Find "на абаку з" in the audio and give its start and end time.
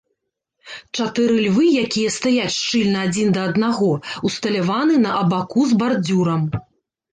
5.07-5.81